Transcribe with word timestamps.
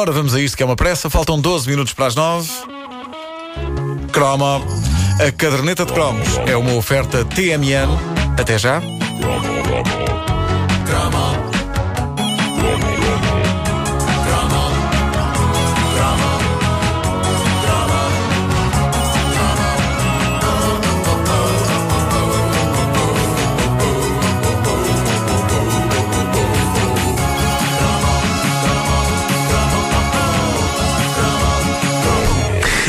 Ora, 0.00 0.12
vamos 0.12 0.32
a 0.32 0.40
isto 0.40 0.56
que 0.56 0.62
é 0.62 0.66
uma 0.66 0.76
pressa. 0.76 1.10
Faltam 1.10 1.40
12 1.40 1.68
minutos 1.68 1.92
para 1.92 2.06
as 2.06 2.14
9. 2.14 2.48
Cromo. 4.12 4.64
A 5.18 5.32
caderneta 5.32 5.84
de 5.84 5.92
cromos 5.92 6.38
é 6.46 6.56
uma 6.56 6.74
oferta 6.74 7.24
TMN. 7.24 7.98
Até 8.38 8.56
já. 8.56 8.80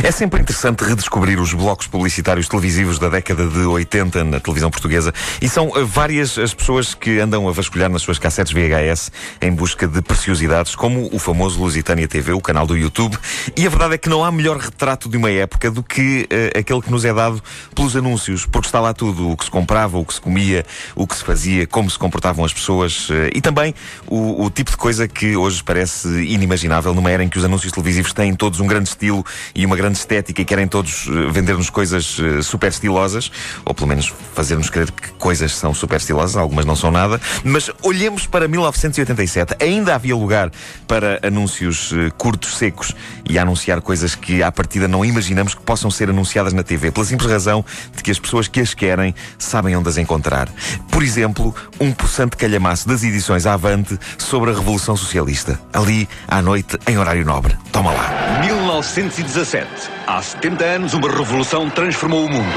É 0.01 0.11
sempre 0.11 0.41
interessante 0.41 0.81
redescobrir 0.83 1.41
os 1.41 1.53
blocos 1.53 1.85
publicitários 1.85 2.47
televisivos 2.47 2.97
da 2.97 3.09
década 3.09 3.45
de 3.45 3.59
80 3.59 4.23
na 4.23 4.39
televisão 4.39 4.71
portuguesa 4.71 5.13
e 5.41 5.49
são 5.49 5.71
eh, 5.75 5.83
várias 5.83 6.37
as 6.37 6.53
pessoas 6.53 6.93
que 6.93 7.19
andam 7.19 7.49
a 7.49 7.51
vasculhar 7.51 7.89
nas 7.89 8.01
suas 8.01 8.17
cassetes 8.17 8.53
VHS 8.53 9.11
em 9.41 9.51
busca 9.51 9.85
de 9.87 10.01
preciosidades, 10.01 10.73
como 10.73 11.09
o 11.13 11.19
famoso 11.19 11.59
Lusitânia 11.59 12.07
TV, 12.07 12.31
o 12.31 12.39
canal 12.39 12.65
do 12.65 12.77
YouTube. 12.77 13.17
E 13.57 13.67
a 13.67 13.69
verdade 13.69 13.95
é 13.95 13.97
que 13.97 14.07
não 14.07 14.23
há 14.23 14.31
melhor 14.31 14.57
retrato 14.57 15.09
de 15.09 15.17
uma 15.17 15.29
época 15.29 15.69
do 15.69 15.83
que 15.83 16.27
uh, 16.31 16.57
aquele 16.57 16.81
que 16.81 16.91
nos 16.91 17.03
é 17.03 17.13
dado 17.13 17.43
pelos 17.75 17.95
anúncios, 17.95 18.45
porque 18.45 18.67
está 18.67 18.79
lá 18.79 18.93
tudo: 18.93 19.29
o 19.29 19.35
que 19.35 19.43
se 19.43 19.51
comprava, 19.51 19.97
o 19.97 20.05
que 20.05 20.13
se 20.13 20.21
comia, 20.21 20.65
o 20.95 21.05
que 21.05 21.15
se 21.15 21.23
fazia, 21.25 21.67
como 21.67 21.89
se 21.89 21.99
comportavam 21.99 22.45
as 22.45 22.53
pessoas 22.53 23.09
uh, 23.09 23.13
e 23.35 23.41
também 23.41 23.75
o, 24.07 24.45
o 24.45 24.49
tipo 24.49 24.71
de 24.71 24.77
coisa 24.77 25.09
que 25.09 25.35
hoje 25.35 25.61
parece 25.61 26.07
inimaginável 26.07 26.93
numa 26.93 27.11
era 27.11 27.23
em 27.23 27.27
que 27.27 27.37
os 27.37 27.43
anúncios 27.43 27.73
televisivos 27.73 28.13
têm 28.13 28.33
todos 28.33 28.61
um 28.61 28.67
grande 28.67 28.87
estilo 28.87 29.25
e 29.53 29.65
uma 29.65 29.75
grande 29.75 29.88
estética 29.97 30.41
e 30.41 30.45
querem 30.45 30.67
todos 30.67 31.07
eh, 31.07 31.31
vender-nos 31.31 31.69
coisas 31.69 32.17
uh, 32.19 32.43
super 32.43 32.69
estilosas, 32.69 33.31
ou 33.65 33.73
pelo 33.73 33.87
menos 33.87 34.13
fazer-nos 34.33 34.69
crer 34.69 34.91
que 34.91 35.09
coisas 35.13 35.55
são 35.55 35.73
super 35.73 35.97
estilosas, 35.97 36.35
algumas 36.35 36.65
não 36.65 36.75
são 36.75 36.91
nada. 36.91 37.19
Mas 37.43 37.69
olhemos 37.81 38.25
para 38.25 38.47
1987, 38.47 39.55
ainda 39.59 39.95
havia 39.95 40.15
lugar 40.15 40.51
para 40.87 41.19
anúncios 41.25 41.91
uh, 41.91 42.11
curtos, 42.17 42.57
secos 42.57 42.95
e 43.27 43.37
a 43.37 43.41
anunciar 43.41 43.81
coisas 43.81 44.15
que 44.15 44.43
à 44.43 44.51
partida 44.51 44.87
não 44.87 45.03
imaginamos 45.03 45.53
que 45.53 45.61
possam 45.61 45.89
ser 45.89 46.09
anunciadas 46.09 46.53
na 46.53 46.63
TV, 46.63 46.91
pela 46.91 47.05
simples 47.05 47.29
razão 47.29 47.63
de 47.95 48.03
que 48.03 48.11
as 48.11 48.19
pessoas 48.19 48.47
que 48.47 48.59
as 48.59 48.73
querem 48.73 49.13
sabem 49.37 49.75
onde 49.75 49.89
as 49.89 49.97
encontrar. 49.97 50.49
Por 50.91 51.03
exemplo, 51.03 51.55
um 51.79 51.91
possante 51.91 52.37
calhamaço 52.37 52.87
das 52.87 53.03
edições 53.03 53.45
Avante 53.45 53.97
sobre 54.17 54.51
a 54.51 54.53
Revolução 54.53 54.95
Socialista, 54.95 55.59
ali 55.73 56.07
à 56.27 56.41
noite 56.41 56.77
em 56.87 56.97
horário 56.97 57.25
nobre. 57.25 57.55
Toma 57.71 57.91
lá. 57.91 58.39
1917. 58.79 59.67
Há 60.07 60.21
70 60.21 60.63
anos, 60.63 60.93
uma 60.93 61.09
revolução 61.09 61.69
transformou 61.69 62.25
o 62.25 62.29
mundo. 62.29 62.55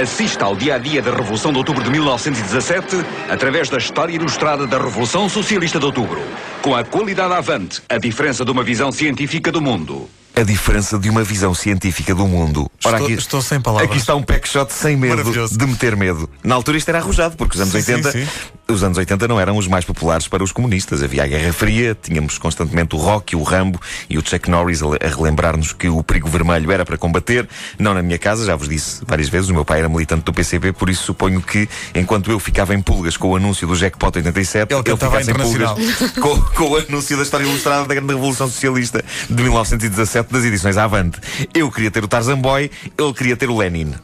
Assista 0.00 0.44
ao 0.44 0.54
dia 0.54 0.74
a 0.74 0.78
dia 0.78 1.00
da 1.00 1.10
Revolução 1.10 1.50
de 1.50 1.58
Outubro 1.58 1.82
de 1.82 1.90
1917 1.90 3.04
através 3.30 3.70
da 3.70 3.78
história 3.78 4.12
ilustrada 4.12 4.66
da 4.66 4.76
Revolução 4.76 5.28
Socialista 5.28 5.78
de 5.78 5.86
Outubro. 5.86 6.20
Com 6.60 6.74
a 6.74 6.84
qualidade 6.84 7.32
avante, 7.32 7.82
a 7.88 7.96
diferença 7.96 8.44
de 8.44 8.50
uma 8.50 8.62
visão 8.62 8.92
científica 8.92 9.50
do 9.50 9.62
mundo 9.62 10.08
a 10.34 10.42
diferença 10.42 10.98
de 10.98 11.10
uma 11.10 11.22
visão 11.22 11.54
científica 11.54 12.14
do 12.14 12.26
mundo. 12.26 12.70
Ora, 12.84 12.96
estou, 12.96 13.06
aqui, 13.06 13.18
estou 13.18 13.42
sem 13.42 13.60
palavras. 13.60 13.90
Aqui 13.90 13.98
está 13.98 14.14
um 14.14 14.22
pack 14.22 14.48
shot 14.48 14.72
sem 14.72 14.96
medo 14.96 15.22
de 15.48 15.66
meter 15.66 15.96
medo. 15.96 16.28
Na 16.42 16.54
altura 16.54 16.78
isto 16.78 16.88
era 16.88 16.98
arrojado, 16.98 17.36
porque 17.36 17.56
os 17.56 17.60
anos 17.60 17.72
sim, 17.72 17.92
80 17.92 18.12
sim, 18.12 18.24
sim 18.24 18.28
os 18.72 18.82
anos 18.82 18.96
80 18.96 19.28
não 19.28 19.38
eram 19.38 19.56
os 19.56 19.68
mais 19.68 19.84
populares 19.84 20.26
para 20.26 20.42
os 20.42 20.52
comunistas. 20.52 21.02
Havia 21.02 21.24
a 21.24 21.26
Guerra 21.26 21.52
Fria, 21.52 21.96
tínhamos 22.00 22.38
constantemente 22.38 22.94
o 22.94 22.98
Rock, 22.98 23.36
o 23.36 23.42
Rambo 23.42 23.80
e 24.08 24.18
o 24.18 24.22
Chuck 24.26 24.50
Norris 24.50 24.80
a 24.82 25.08
relembrar-nos 25.08 25.72
que 25.72 25.88
o 25.88 26.02
perigo 26.02 26.28
vermelho 26.28 26.70
era 26.72 26.84
para 26.84 26.96
combater. 26.96 27.48
Não 27.78 27.94
na 27.94 28.02
minha 28.02 28.18
casa, 28.18 28.46
já 28.46 28.56
vos 28.56 28.68
disse 28.68 29.02
várias 29.06 29.28
vezes, 29.28 29.50
o 29.50 29.54
meu 29.54 29.64
pai 29.64 29.80
era 29.80 29.88
militante 29.88 30.24
do 30.24 30.32
PCP, 30.32 30.72
por 30.72 30.88
isso 30.88 31.04
suponho 31.04 31.40
que, 31.40 31.68
enquanto 31.94 32.30
eu 32.30 32.38
ficava 32.38 32.74
em 32.74 32.80
pulgas 32.80 33.16
com 33.16 33.28
o 33.28 33.36
anúncio 33.36 33.66
do 33.66 33.74
Jackpot 33.74 34.16
87, 34.16 34.72
ele, 34.72 34.82
ele 34.86 34.96
ficasse 34.96 35.30
em 35.30 35.34
pulgas 35.34 35.70
com, 36.18 36.40
com, 36.54 36.64
o 36.70 36.76
anúncio 36.76 37.16
da 37.16 37.22
história 37.22 37.44
ilustrada 37.44 37.86
da 37.86 37.94
Grande 37.94 38.14
Revolução 38.14 38.48
Socialista 38.48 39.04
de 39.28 39.42
1917, 39.42 40.21
das 40.30 40.44
edições 40.44 40.76
Avante. 40.76 41.18
Eu 41.54 41.70
queria 41.70 41.90
ter 41.90 42.04
o 42.04 42.08
Tarzan 42.08 42.38
Boy, 42.38 42.70
ele 42.98 43.14
queria 43.14 43.36
ter 43.36 43.48
o 43.48 43.56
Lenin. 43.56 43.94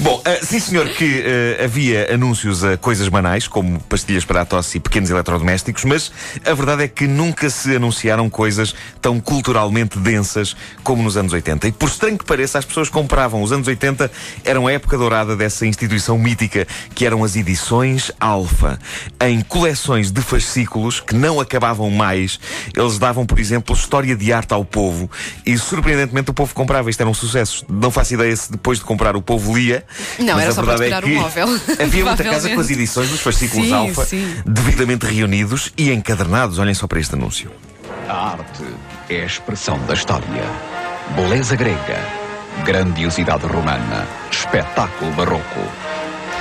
Bom, 0.00 0.20
uh, 0.20 0.46
sim 0.46 0.58
senhor 0.58 0.88
que 0.88 1.20
uh, 1.20 1.64
havia 1.64 2.12
anúncios 2.14 2.64
a 2.64 2.76
coisas 2.76 3.08
banais, 3.08 3.46
como 3.46 3.80
pastilhas 3.80 4.24
para 4.24 4.42
a 4.42 4.44
tosse 4.44 4.78
e 4.78 4.80
pequenos 4.80 5.10
eletrodomésticos, 5.10 5.84
mas 5.84 6.12
a 6.44 6.54
verdade 6.54 6.84
é 6.84 6.88
que 6.88 7.06
nunca 7.06 7.48
se 7.48 7.76
anunciaram 7.76 8.28
coisas 8.28 8.74
tão 9.00 9.20
culturalmente 9.20 9.98
densas 9.98 10.56
como 10.82 11.02
nos 11.02 11.16
anos 11.16 11.32
80. 11.32 11.68
E 11.68 11.72
por 11.72 11.88
estranho 11.88 12.18
que 12.18 12.24
pareça, 12.24 12.58
as 12.58 12.64
pessoas 12.64 12.88
compravam. 12.88 13.42
Os 13.42 13.52
anos 13.52 13.66
80 13.66 14.10
eram 14.44 14.66
a 14.66 14.72
época 14.72 14.98
dourada 14.98 15.36
dessa 15.36 15.66
instituição 15.66 16.18
mítica 16.18 16.66
que 16.94 17.06
eram 17.06 17.24
as 17.24 17.36
edições 17.36 18.10
Alfa. 18.20 18.78
Em 19.20 19.40
coleções 19.40 20.10
de 20.10 20.20
fascículos 20.20 21.00
que 21.00 21.14
não 21.14 21.40
acabavam 21.40 21.90
mais, 21.90 22.38
eles 22.76 22.98
davam, 22.98 23.24
por 23.24 23.38
exemplo, 23.38 23.74
história 23.74 24.16
de 24.16 24.32
arte 24.32 24.52
ao 24.52 24.64
povo 24.64 25.10
e 25.46 25.56
surpreendentemente 25.56 26.30
o 26.30 26.34
povo 26.34 26.54
comprava. 26.54 26.90
Isto 26.90 27.00
era 27.00 27.10
um 27.10 27.14
sucesso. 27.14 27.64
Não 27.68 27.90
faço 27.90 28.14
ideia 28.14 28.34
se 28.34 28.50
depois 28.50 28.78
de 28.78 28.84
comprar 28.84 29.16
o 29.16 29.22
povo 29.22 29.56
lia. 29.56 29.71
Não, 30.18 30.34
mas 30.34 30.42
era 30.42 30.50
a 30.50 30.54
só 30.54 30.62
verdade 30.62 30.90
para 30.90 30.98
é 30.98 31.02
que 31.02 31.16
o 31.16 31.20
móvel. 31.20 31.48
Havia 31.80 32.04
muita 32.04 32.24
casa 32.24 32.50
com 32.50 32.60
as 32.60 32.70
edições 32.70 33.08
dos 33.10 33.20
fascículos 33.20 33.66
sim, 33.66 33.74
Alfa 33.74 34.04
sim. 34.04 34.36
devidamente 34.44 35.06
reunidos 35.06 35.72
e 35.76 35.90
encadernados. 35.90 36.58
Olhem 36.58 36.74
só 36.74 36.86
para 36.86 37.00
este 37.00 37.14
anúncio. 37.14 37.50
A 38.08 38.32
arte 38.32 38.64
é 39.08 39.22
a 39.22 39.26
expressão 39.26 39.78
da 39.86 39.94
história. 39.94 40.44
Beleza 41.14 41.56
grega, 41.56 42.00
grandiosidade 42.64 43.46
romana, 43.46 44.06
espetáculo 44.30 45.12
barroco. 45.12 45.60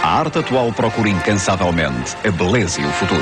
A 0.03 0.19
arte 0.19 0.39
atual 0.39 0.71
procura 0.73 1.09
incansavelmente 1.09 2.15
a 2.25 2.31
beleza 2.31 2.81
e 2.81 2.85
o 2.85 2.91
futuro. 2.91 3.21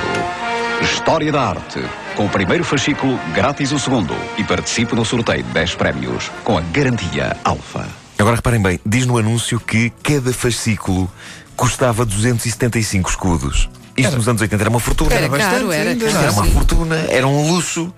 História 0.82 1.30
da 1.30 1.42
arte, 1.42 1.84
com 2.16 2.26
o 2.26 2.30
primeiro 2.30 2.64
fascículo 2.64 3.20
grátis 3.34 3.72
o 3.74 3.80
segundo 3.80 4.16
e 4.38 4.44
participe 4.46 4.96
no 4.96 5.04
sorteio 5.04 5.44
de 5.44 5.52
10 5.52 5.76
prémios 5.76 6.32
com 6.44 6.58
a 6.58 6.62
garantia 6.62 7.36
Alfa. 7.44 7.86
Agora 8.20 8.36
reparem 8.36 8.62
bem, 8.62 8.80
diz 8.86 9.06
no 9.06 9.18
anúncio 9.18 9.60
que 9.60 9.92
cada 10.04 10.32
fascículo 10.34 11.10
custava 11.56 12.06
275 12.06 13.10
escudos. 13.10 13.70
Isto 13.98 14.08
Era. 14.08 14.16
nos 14.18 14.28
anos 14.28 14.42
80 14.42 14.62
era 14.64 14.70
uma 14.70 14.80
fortuna. 14.80 15.14
Era 15.14 15.30
caro, 15.30 15.72
era 15.72 15.90
ainda, 15.92 16.06
caro. 16.06 16.18
Era 16.24 16.32
uma 16.32 16.46
sim. 16.46 16.52
fortuna, 16.52 16.96
era 17.10 17.28
um 17.28 17.52
luxo. 17.52 17.94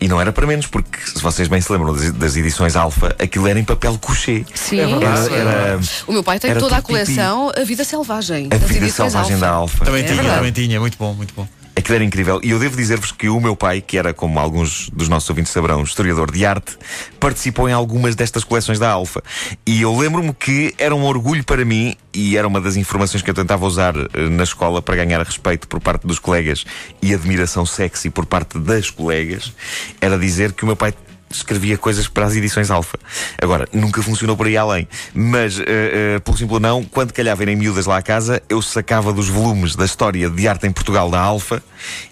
E 0.00 0.08
não 0.08 0.20
era 0.20 0.32
para 0.32 0.46
menos, 0.46 0.66
porque 0.66 0.98
se 1.06 1.20
vocês 1.22 1.46
bem 1.48 1.60
se 1.60 1.70
lembram 1.72 1.94
das, 1.94 2.12
das 2.12 2.36
edições 2.36 2.74
Alfa, 2.76 3.14
aquilo 3.18 3.46
era 3.46 3.58
em 3.58 3.64
papel 3.64 3.96
couché. 3.98 4.44
Sim, 4.54 4.80
É 4.80 4.86
verdade. 4.86 5.34
Era, 5.34 5.50
era 5.50 5.80
O 6.06 6.12
meu 6.12 6.22
pai 6.24 6.38
tem 6.40 6.50
era 6.50 6.60
toda 6.60 6.76
a 6.76 6.82
tudo 6.82 6.88
pipi. 6.96 7.04
coleção 7.06 7.52
A 7.56 7.64
Vida 7.64 7.84
Selvagem. 7.84 8.48
a 8.52 8.56
vida 8.56 8.88
selvagem 8.90 9.34
Alfa. 9.34 9.46
da 9.46 9.50
Alfa. 9.50 9.84
Também 9.84 10.00
É 10.02 10.04
tinha, 10.04 10.16
verdade. 10.16 10.36
também 10.38 10.52
tinha. 10.52 10.80
Muito 10.80 10.98
bom, 10.98 11.14
muito 11.14 11.32
bom. 11.34 11.46
Aquilo 11.84 11.96
era 11.96 12.04
incrível. 12.04 12.40
E 12.42 12.50
eu 12.50 12.58
devo 12.58 12.78
dizer-vos 12.78 13.12
que 13.12 13.28
o 13.28 13.38
meu 13.38 13.54
pai, 13.54 13.82
que 13.82 13.98
era, 13.98 14.14
como 14.14 14.40
alguns 14.40 14.88
dos 14.88 15.06
nossos 15.06 15.28
ouvintes 15.28 15.52
saberão, 15.52 15.82
historiador 15.82 16.32
de 16.32 16.46
arte, 16.46 16.78
participou 17.20 17.68
em 17.68 17.74
algumas 17.74 18.14
destas 18.14 18.42
coleções 18.42 18.78
da 18.78 18.90
Alfa. 18.90 19.22
E 19.66 19.82
eu 19.82 19.94
lembro-me 19.94 20.32
que 20.32 20.74
era 20.78 20.94
um 20.94 21.04
orgulho 21.04 21.44
para 21.44 21.62
mim, 21.62 21.94
e 22.14 22.38
era 22.38 22.48
uma 22.48 22.58
das 22.58 22.76
informações 22.76 23.20
que 23.20 23.28
eu 23.28 23.34
tentava 23.34 23.66
usar 23.66 23.94
eh, 23.96 24.30
na 24.30 24.44
escola 24.44 24.80
para 24.80 24.96
ganhar 24.96 25.20
respeito 25.20 25.68
por 25.68 25.78
parte 25.78 26.06
dos 26.06 26.18
colegas 26.18 26.64
e 27.02 27.12
admiração 27.12 27.66
sexy 27.66 28.08
por 28.08 28.24
parte 28.24 28.58
das 28.58 28.88
colegas, 28.88 29.52
era 30.00 30.16
dizer 30.16 30.52
que 30.52 30.62
o 30.62 30.66
meu 30.66 30.76
pai 30.76 30.94
escrevia 31.36 31.76
coisas 31.78 32.08
para 32.08 32.26
as 32.26 32.34
edições 32.34 32.70
alfa. 32.70 32.98
Agora, 33.40 33.68
nunca 33.72 34.02
funcionou 34.02 34.36
por 34.36 34.46
aí 34.46 34.56
além. 34.56 34.88
Mas, 35.14 35.58
eh, 35.58 35.64
eh, 35.66 36.18
pelo 36.20 36.36
simples 36.36 36.60
não, 36.60 36.84
quando 36.84 37.12
calhava 37.12 37.42
irem 37.42 37.56
miúdas 37.56 37.86
lá 37.86 37.98
à 37.98 38.02
casa, 38.02 38.42
eu 38.48 38.60
sacava 38.62 39.12
dos 39.12 39.28
volumes 39.28 39.74
da 39.76 39.84
história 39.84 40.28
de 40.30 40.48
arte 40.48 40.66
em 40.66 40.72
Portugal 40.72 41.10
da 41.10 41.20
Alfa 41.20 41.62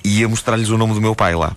e 0.04 0.20
ia 0.20 0.28
mostrar-lhes 0.28 0.68
o 0.70 0.78
nome 0.78 0.94
do 0.94 1.00
meu 1.00 1.14
pai 1.14 1.34
lá. 1.34 1.56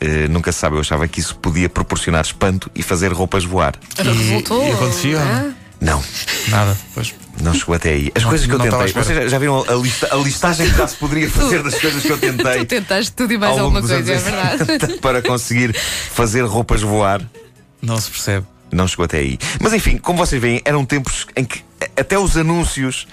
Eh, 0.00 0.28
nunca 0.28 0.52
se 0.52 0.58
sabe, 0.58 0.76
eu 0.76 0.80
achava 0.80 1.06
que 1.08 1.20
isso 1.20 1.36
podia 1.36 1.68
proporcionar 1.68 2.22
espanto 2.24 2.70
e 2.74 2.82
fazer 2.82 3.12
roupas 3.12 3.44
voar. 3.44 3.74
Resultou. 3.96 4.66
e 4.66 4.72
acontecia? 4.72 5.18
Ah, 5.20 5.50
Não, 5.80 6.02
Nada. 6.48 6.76
Pois. 6.94 7.14
Não 7.42 7.52
chegou 7.54 7.74
até 7.74 7.90
aí. 7.90 8.10
As 8.14 8.24
coisas 8.24 8.46
que 8.46 8.52
eu 8.52 8.58
não 8.58 8.68
tentei. 8.68 8.92
Vocês 8.92 9.30
já- 9.30 9.38
viram 9.38 9.64
a, 9.68 9.74
lista- 9.74 10.08
a 10.12 10.16
listagem 10.16 10.68
que 10.70 10.76
já 10.76 10.86
se 10.86 10.96
poderia 10.96 11.28
fazer 11.30 11.62
das 11.62 11.74
coisas 11.78 12.02
que 12.02 12.10
eu 12.10 12.18
tentei? 12.18 12.58
Tu 12.60 12.64
tentaste 12.66 13.12
tudo 13.12 13.32
e 13.32 13.38
mais 13.38 13.58
alguma 13.58 13.80
coisa, 13.80 13.96
é 14.12 14.16
verdade. 14.18 14.62
80 14.72 14.98
para 15.02 15.20
conseguir 15.22 15.74
fazer 15.76 16.42
roupas 16.42 16.80
voar. 16.82 17.20
Não 17.82 17.98
se 18.00 18.10
percebe. 18.10 18.46
Não 18.72 18.88
chegou 18.88 19.04
até 19.04 19.18
aí. 19.18 19.38
Mas 19.60 19.72
enfim, 19.72 19.98
como 19.98 20.18
vocês 20.18 20.40
veem, 20.40 20.60
eram 20.64 20.84
tempos 20.84 21.26
em 21.36 21.44
que 21.44 21.62
até 21.96 22.18
os 22.18 22.36
anúncios 22.36 23.06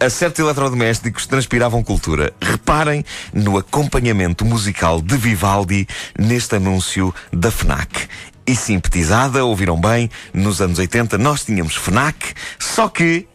a 0.00 0.08
certos 0.10 0.40
eletrodomésticos 0.40 1.26
transpiravam 1.26 1.84
cultura. 1.84 2.32
Reparem 2.40 3.04
no 3.32 3.56
acompanhamento 3.56 4.44
musical 4.44 5.00
de 5.00 5.16
Vivaldi 5.16 5.86
neste 6.18 6.56
anúncio 6.56 7.14
da 7.32 7.50
FNAC. 7.50 8.08
E 8.46 8.56
sim, 8.56 8.80
petizada, 8.80 9.44
ouviram 9.44 9.80
bem, 9.80 10.10
nos 10.32 10.60
anos 10.60 10.78
80 10.78 11.16
nós 11.16 11.44
tínhamos 11.44 11.76
FNAC, 11.76 12.34
só 12.58 12.88
que 12.88 13.26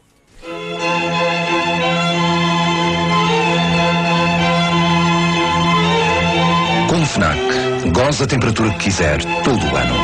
FNAC. 7.19 7.91
Goza 7.91 8.23
a 8.23 8.27
temperatura 8.27 8.69
que 8.71 8.85
quiser, 8.85 9.21
todo 9.43 9.61
o 9.61 9.75
ano. 9.75 9.95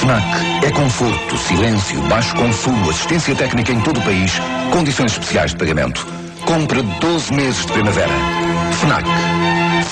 FNAC 0.00 0.24
é 0.64 0.70
conforto, 0.70 1.36
silêncio, 1.36 2.00
baixo 2.08 2.34
consumo, 2.36 2.88
assistência 2.88 3.34
técnica 3.34 3.72
em 3.72 3.80
todo 3.80 3.98
o 3.98 4.02
país, 4.02 4.32
condições 4.72 5.12
especiais 5.12 5.50
de 5.50 5.58
pagamento. 5.58 6.06
Compra 6.46 6.82
12 6.82 7.34
meses 7.34 7.66
de 7.66 7.72
primavera. 7.72 8.12
FNAC. 8.80 9.06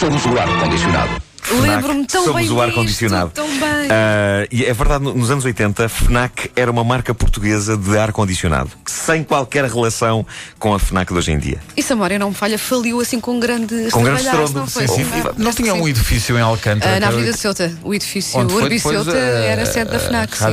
Somos 0.01 0.25
o 0.25 0.39
ar 0.39 0.49
condicionado. 0.61 1.32
Lembro-me 1.51 2.07
tão 2.07 2.25
Somos 2.25 2.43
bem 2.43 2.51
o 2.51 2.61
ar-condicionado. 2.63 3.31
disto, 3.35 3.35
Tão 3.43 3.49
bem. 3.49 3.89
Ah, 3.91 4.47
e 4.51 4.65
é 4.65 4.73
verdade, 4.73 5.05
nos 5.05 5.31
anos 5.31 5.45
80, 5.45 5.89
FNAC 5.89 6.51
era 6.55 6.71
uma 6.71 6.85
marca 6.85 7.13
portuguesa 7.15 7.77
de 7.77 7.99
ar-condicionado, 7.99 8.71
sem 8.87 9.23
qualquer 9.25 9.65
relação 9.65 10.25
com 10.59 10.73
a 10.75 10.79
FNAC 10.79 11.13
de 11.13 11.19
hoje 11.19 11.33
em 11.33 11.39
dia. 11.39 11.59
E 11.77 11.83
se 11.83 11.93
a 11.93 11.97
memória 11.97 12.19
não 12.19 12.29
me 12.31 12.35
falha, 12.35 12.59
faliu 12.59 13.01
assim 13.01 13.21
com 13.21 13.39
grande 13.41 13.89
Com 13.91 14.03
grande 14.03 14.23
estrondo. 14.23 14.53
não 14.61 14.67
foi? 14.67 14.87
Sim, 14.89 15.05
sim. 15.05 15.23
Não 15.37 15.51
que 15.53 15.63
tinha 15.63 15.75
um 15.75 15.87
edifício 15.89 16.37
em 16.39 16.41
Alcântara. 16.41 16.97
Ah, 16.97 17.01
na 17.01 17.09
Avenida 17.09 17.33
Ceuta, 17.37 17.73
o 17.83 17.93
edifício 17.93 18.41
Urbi 18.41 18.79
Ceuta 18.79 19.13
a- 19.13 19.17
era 19.17 19.67
sede 19.67 19.91
da 19.91 19.99
FNAC. 19.99 20.37
sim, 20.37 20.45
É 20.45 20.51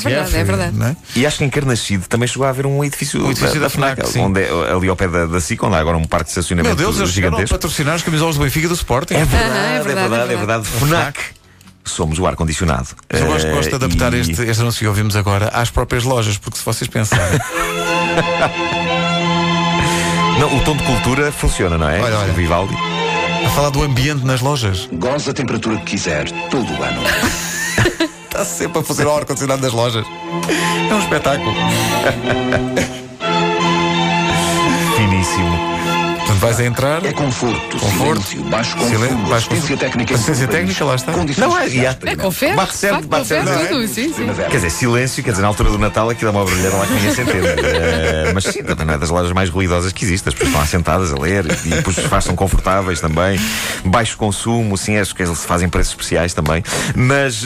verdade, 0.00 0.36
é 0.36 0.44
verdade. 0.44 0.76
não 0.76 0.86
é? 0.88 0.96
E 1.16 1.24
acho 1.26 1.38
que 1.38 1.44
em 1.44 1.50
Carnaxide 1.50 2.08
também 2.08 2.26
chegou 2.28 2.46
a 2.46 2.50
haver 2.50 2.66
um 2.66 2.84
edifício, 2.84 3.24
Um 3.24 3.30
edifício 3.30 3.60
da 3.60 3.70
FNAC, 3.70 4.06
sim. 4.08 4.20
onde 4.20 4.40
é, 4.42 4.50
ali 4.72 4.88
ao 4.88 4.96
pé 4.96 5.08
da, 5.08 5.26
da 5.26 5.40
SIC, 5.40 5.62
onde 5.64 5.76
há 5.76 5.78
agora 5.78 5.96
um 5.96 6.04
parque 6.04 6.30
de 6.30 6.36
Meu 6.36 6.40
estacionamento 6.42 6.76
Deus, 6.76 6.96
eles 6.98 7.10
gigantesco. 7.10 7.50
patrocinar 7.54 7.96
os 7.96 8.02
camisolas 8.02 8.36
do 8.36 8.42
Benfica 8.44 8.66
e 8.66 8.68
do 8.68 8.74
Sporting. 8.74 9.14
É 9.14 9.24
verdade, 9.24 9.54
é 9.58 9.76
é 9.76 9.82
verdade, 9.82 9.99
verdade, 10.08 10.30
é 10.30 10.34
é 10.34 10.36
verdade. 10.36 10.64
FNAC. 10.66 11.18
Somos 11.84 12.18
o 12.18 12.26
ar-condicionado. 12.26 12.88
Mas 13.10 13.20
eu 13.20 13.26
gosto, 13.26 13.46
Eh, 13.46 13.52
gosto 13.54 13.68
de 13.70 13.74
adaptar 13.84 14.14
e- 14.14 14.20
este, 14.20 14.42
este 14.42 14.60
anúncio 14.60 14.80
que 14.80 14.86
ouvimos 14.86 15.16
agora 15.16 15.48
às 15.48 15.70
próprias 15.70 16.04
lojas, 16.04 16.36
porque 16.38 16.58
se 16.58 16.64
vocês 16.64 16.88
pensarem. 16.88 17.38
Não, 20.38 20.56
o 20.56 20.60
tom 20.64 20.76
de 20.76 20.82
cultura 20.84 21.30
funciona, 21.32 21.76
não 21.76 21.88
é? 21.88 22.00
Olha, 22.00 22.16
olha. 22.18 22.32
Vivaldi. 22.32 22.74
a 23.44 23.50
falar 23.50 23.70
do 23.70 23.82
ambiente 23.82 24.24
nas 24.24 24.40
lojas. 24.40 24.88
Goza 24.92 25.30
a 25.32 25.34
temperatura 25.34 25.76
que 25.78 25.84
quiser, 25.84 26.30
todo 26.50 26.70
o 26.72 26.82
ano. 26.82 27.02
Está 28.24 28.44
sempre 28.44 28.78
a 28.80 28.82
fazer 28.82 29.06
o 29.06 29.14
ar-condicionado 29.14 29.60
das 29.60 29.72
lojas. 29.72 30.06
É 30.90 30.94
um 30.94 30.98
espetáculo. 31.00 31.52
Finíssimo. 34.96 35.79
Vais 36.40 36.58
a 36.58 36.64
entrar. 36.64 37.04
É 37.04 37.12
conforto, 37.12 37.78
Conforto, 37.78 38.22
silêncio, 38.22 38.50
baixo 38.50 38.70
silêncio, 38.78 38.98
consumo, 39.08 39.28
baixo 39.28 39.46
assistência 39.52 39.76
técnica 39.76 40.12
em 40.12 40.16
Assistência 40.16 40.48
técnica, 40.48 40.84
lá 40.86 40.94
está. 40.94 41.12
Não, 41.12 41.58
é- 41.58 41.66
especiais 41.66 41.98
é- 42.02 42.10
É 42.12 42.16
confere, 42.16 42.56
Bate 42.56 42.76
certo, 42.76 43.06
bate 43.08 43.26
certo, 43.26 43.48
é? 43.50 44.48
Quer 44.48 44.56
dizer, 44.56 44.70
silêncio, 44.70 45.22
quer 45.22 45.30
dizer, 45.32 45.42
na 45.42 45.48
altura 45.48 45.68
do 45.70 45.78
Natal 45.78 46.08
aquilo 46.08 46.32
dá 46.32 46.38
uma 46.38 46.44
brilhar 46.46 46.72
lá 46.72 46.86
que 46.86 46.94
ninguém 46.94 47.14
se 47.14 47.20
entende. 47.20 47.46
Mas 48.34 48.44
sim, 48.44 48.62
também 48.64 48.86
não 48.86 48.94
é 48.94 48.98
das 48.98 49.10
lojas 49.10 49.32
mais 49.32 49.48
ruidosas 49.50 49.92
que 49.92 50.04
existem. 50.04 50.30
As 50.30 50.34
pessoas 50.34 50.50
estão 50.50 50.62
assentadas 50.62 51.12
a 51.12 51.18
ler 51.18 51.44
e 51.64 51.68
depois 51.70 51.96
os 51.96 52.02
sofás 52.04 52.24
são 52.24 52.34
confortáveis 52.36 53.00
também. 53.00 53.38
Baixo 53.84 54.16
consumo, 54.16 54.76
sim, 54.76 54.96
acho 54.96 55.14
que 55.14 55.22
eles 55.22 55.44
fazem 55.44 55.68
preços 55.68 55.92
especiais 55.92 56.34
também. 56.34 56.62
Mas 56.94 57.44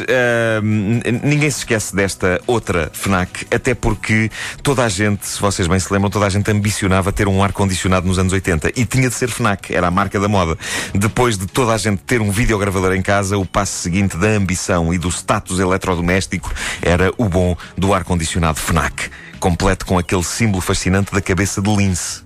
n- 0.62 1.20
ninguém 1.22 1.50
se 1.50 1.58
esquece 1.58 1.94
desta 1.94 2.40
outra 2.46 2.90
FNAC, 2.92 3.46
até 3.50 3.75
porque 3.75 4.31
toda 4.62 4.84
a 4.84 4.88
gente, 4.88 5.26
se 5.26 5.40
vocês 5.40 5.66
bem 5.69 5.78
se 5.78 5.92
lembram, 5.92 6.10
toda 6.10 6.26
a 6.26 6.28
gente 6.28 6.50
ambicionava 6.50 7.12
ter 7.12 7.28
um 7.28 7.42
ar-condicionado 7.42 8.06
nos 8.06 8.19
anos 8.19 8.32
80 8.32 8.72
e 8.76 8.84
tinha 8.84 9.08
de 9.08 9.14
ser 9.14 9.28
FNAC, 9.28 9.75
era 9.75 9.86
a 9.88 9.90
marca 9.90 10.19
da 10.20 10.28
moda. 10.28 10.56
Depois 10.94 11.36
de 11.38 11.46
toda 11.46 11.72
a 11.72 11.78
gente 11.78 12.02
ter 12.02 12.20
um 12.20 12.31
videogravador 12.31 12.92
em 12.94 13.02
casa, 13.02 13.36
o 13.38 13.44
passo 13.46 13.72
seguinte 13.82 14.16
da 14.16 14.28
ambição 14.28 14.92
e 14.92 14.98
do 14.98 15.08
status 15.08 15.58
eletrodoméstico 15.58 16.52
era 16.82 17.12
o 17.19 17.28
bom 17.28 17.56
do 17.76 17.92
ar-condicionado 17.94 18.58
FNAC, 18.58 19.10
completo 19.44 19.85
com 19.85 19.99
aquele 19.99 20.23
símbolo 20.25 20.62
fascinante 20.62 21.12
da 21.12 21.20
cabeça 21.20 21.61
de 21.61 21.69
lince. 21.76 22.23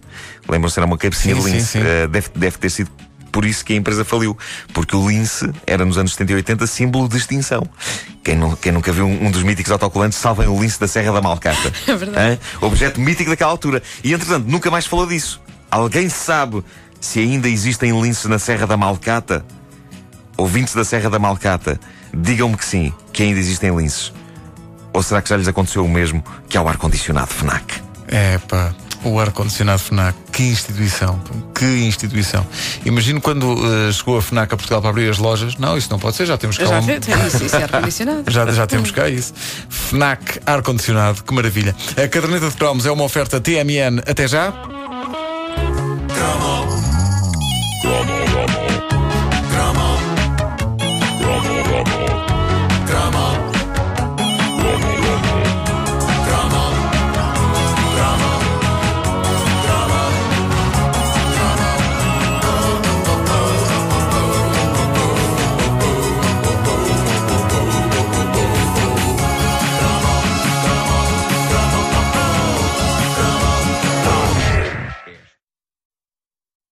Lembram-se, 0.48 0.78
era 0.78 0.86
uma 0.86 0.96
cabecinha 0.96 1.34
Sim, 1.34 1.40
de 1.42 1.46
sim, 1.48 1.56
lince. 1.56 1.66
sim. 1.72 1.80
Eh, 1.80 2.06
deve, 2.06 2.28
deve 2.32 2.58
ter 2.58 2.70
sido 2.70 2.88
por 3.32 3.44
isso 3.44 3.64
que 3.64 3.72
a 3.72 3.76
empresa 3.76 4.04
faliu. 4.04 4.38
Porque 4.72 4.94
o 4.94 5.08
lince 5.08 5.50
era 5.66 5.84
nos 5.84 5.98
anos 5.98 6.12
70 6.12 6.32
e 6.32 6.34
80 6.36 6.66
símbolo 6.68 7.08
de 7.08 7.16
extinção. 7.16 7.68
Quem, 8.22 8.36
não- 8.36 8.54
quem 8.54 8.70
nunca 8.70 8.92
viu 8.92 9.04
um, 9.04 9.26
um 9.26 9.30
dos 9.32 9.42
míticos 9.42 9.72
autocolantes, 9.72 10.16
salvem 10.16 10.46
o 10.46 10.62
lince 10.62 10.78
da 10.78 10.86
Serra 10.86 11.10
da 11.12 11.20
Malcata. 11.20 11.72
É 11.88 11.96
verdade. 11.96 12.38
Hã? 12.62 12.64
Objeto 12.64 13.00
mítico 13.00 13.30
daquela 13.30 13.50
altura. 13.50 13.82
E 14.04 14.12
entretanto, 14.12 14.46
nunca 14.48 14.70
mais 14.70 14.86
falou 14.86 15.04
disso. 15.04 15.40
Alguém 15.68 16.08
sabe 16.08 16.62
se 17.00 17.18
ainda 17.18 17.48
existem 17.48 18.00
linces 18.00 18.26
na 18.26 18.38
Serra 18.38 18.64
da 18.64 18.76
Malcata? 18.76 19.44
Ouvintes 20.36 20.72
da 20.72 20.84
Serra 20.84 21.10
da 21.10 21.18
Malcata, 21.18 21.80
digam-me 22.14 22.56
que 22.56 22.64
sim, 22.64 22.92
que 23.12 23.24
ainda 23.24 23.40
existem 23.40 23.74
linces. 23.76 24.12
Ou 24.92 25.02
será 25.02 25.20
que 25.22 25.28
já 25.28 25.36
lhes 25.36 25.48
aconteceu 25.48 25.84
o 25.84 25.88
mesmo 25.88 26.24
que 26.48 26.56
ao 26.56 26.68
ar-condicionado 26.68 27.28
FNAC? 27.28 27.82
É 28.08 28.38
pá, 28.38 28.72
o 29.04 29.20
ar-condicionado 29.20 29.78
FNAC, 29.80 30.16
que 30.32 30.42
instituição, 30.44 31.20
que 31.54 31.64
instituição. 31.86 32.44
Imagino 32.84 33.20
quando 33.20 33.54
eh, 33.88 33.92
chegou 33.92 34.16
a 34.18 34.22
FNAC 34.22 34.54
a 34.54 34.56
Portugal 34.56 34.80
para 34.80 34.90
abrir 34.90 35.08
as 35.10 35.18
lojas. 35.18 35.56
Não, 35.56 35.76
isso 35.76 35.88
não 35.90 35.98
pode 35.98 36.16
ser, 36.16 36.26
já 36.26 36.36
temos 36.38 36.56
cá 36.58 36.64
Já 36.64 36.78
um- 36.80 37.26
isso, 37.26 37.44
isso 37.44 37.56
é 37.56 37.62
ar-condicionado. 37.64 38.24
Já, 38.30 38.50
já 38.50 38.66
temos 38.66 38.90
cá 38.90 39.08
isso. 39.08 39.34
FNAC 39.68 40.40
ar-condicionado, 40.46 41.22
que 41.22 41.34
maravilha. 41.34 41.76
A 42.02 42.08
caderneta 42.08 42.48
de 42.48 42.56
cromos 42.56 42.86
é 42.86 42.90
uma 42.90 43.04
oferta 43.04 43.40
TMN. 43.40 44.00
Até 44.06 44.26
já. 44.26 44.52